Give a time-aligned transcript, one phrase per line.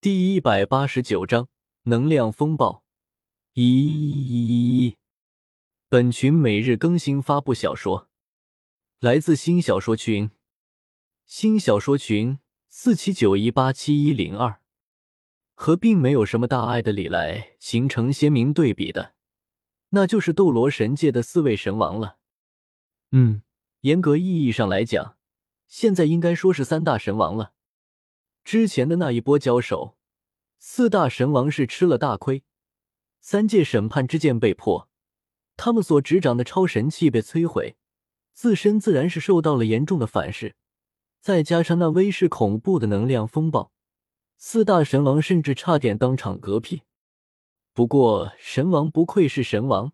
[0.00, 1.48] 第一百八十九章
[1.82, 2.84] 能量风暴。
[3.54, 4.96] 一，
[5.88, 8.08] 本群每日更新发布小说，
[9.00, 10.30] 来自新小说群，
[11.26, 12.38] 新小说群
[12.68, 14.60] 四七九一八七一零二。
[15.56, 19.14] 和并没有什么大碍的李来形成鲜明对比的，
[19.88, 22.18] 那就是斗罗神界的四位神王了。
[23.10, 23.42] 嗯，
[23.80, 25.16] 严格意义上来讲，
[25.66, 27.54] 现在应该说是三大神王了。
[28.44, 29.96] 之前的那一波交手，
[30.58, 32.42] 四大神王是吃了大亏，
[33.20, 34.88] 三界审判之剑被破，
[35.56, 37.76] 他们所执掌的超神器被摧毁，
[38.32, 40.54] 自身自然是受到了严重的反噬，
[41.20, 43.72] 再加上那威势恐怖的能量风暴，
[44.36, 46.82] 四大神王甚至差点当场嗝屁。
[47.74, 49.92] 不过神王不愧是神王，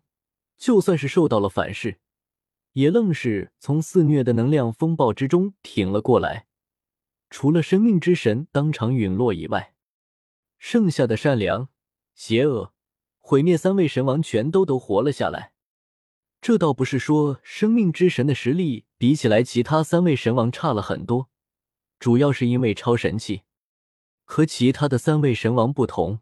[0.57, 1.99] 就算是受到了反噬，
[2.71, 6.47] 也愣是从肆虐的能量风暴之中挺了过来。
[7.29, 9.73] 除了生命之神当场陨落以外，
[10.57, 11.69] 剩下的善良、
[12.13, 12.73] 邪恶、
[13.19, 15.53] 毁灭三位神王全都都活了下来。
[16.41, 21.29] 这倒不是说生命之神的实力比起来其他三位神王差了很多，
[21.99, 23.41] 主要是因为超神器
[24.23, 26.21] 和其他的三位神王不同，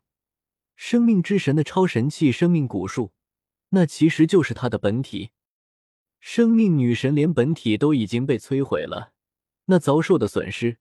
[0.75, 3.11] 生命之神的超神器生命古树，
[3.69, 5.31] 那其实就是他的本体。
[6.21, 9.11] 生命女神连本体都已经被摧毁了，
[9.65, 10.77] 那遭受的损失。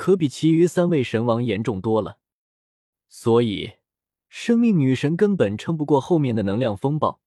[0.00, 2.16] 可比其余三位神王严重多了，
[3.10, 3.72] 所以
[4.30, 7.20] 生命女神根本撑不过后面的能量风暴，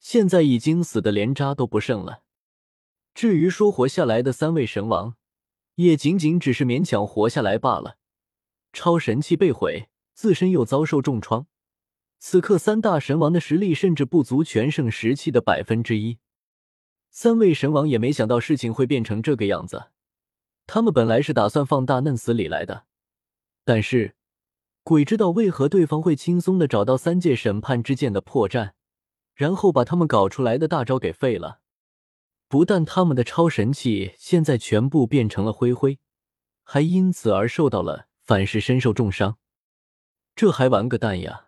[0.00, 2.22] 现在已经死的连渣都不剩了。
[3.12, 5.16] 至于说活下来的三位神王，
[5.74, 7.98] 也仅仅只是勉强活下来罢了。
[8.72, 11.46] 超神器被毁，自身又遭受重创，
[12.18, 16.16] 此刻三大神王的实力甚至不足全盛时期的百分之一。
[17.10, 19.88] 三位神王也没想到事情会变成这个样子。
[20.68, 22.84] 他们本来是打算放大嫩死李来的，
[23.64, 24.14] 但是
[24.82, 28.72] 鬼知道为何对方会轻松的找到三界审判之剑的破绽，
[29.34, 31.60] 然后把他们搞出来的大招给废了。
[32.48, 36.00] 不但他们的超神器现在全部变成了灰灰，
[36.62, 39.38] 还因此而受到了反噬，身受重伤。
[40.36, 41.46] 这还玩个蛋呀！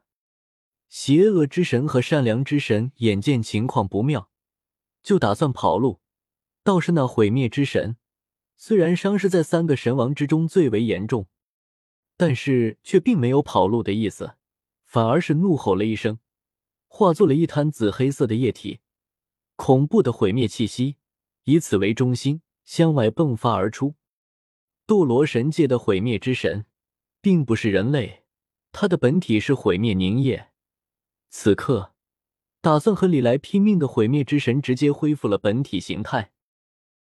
[0.89, 4.31] 邪恶之神和善良之神眼见情况不妙，
[5.03, 6.01] 就打算跑路。
[6.65, 7.99] 倒是那毁灭之神。
[8.63, 11.27] 虽然伤势在三个神王之中最为严重，
[12.19, 14.35] 但是却并没有跑路的意思，
[14.85, 16.19] 反而是怒吼了一声，
[16.87, 18.81] 化作了一滩紫黑色的液体，
[19.57, 20.97] 恐怖的毁灭气息
[21.45, 23.95] 以此为中心向外迸发而出。
[24.85, 26.67] 斗罗神界的毁灭之神，
[27.23, 28.25] 并不是人类，
[28.73, 30.51] 他的本体是毁灭凝液。
[31.31, 31.95] 此刻，
[32.61, 36.33] 打算和李来拼命的毁灭之神直接恢复了本体形态。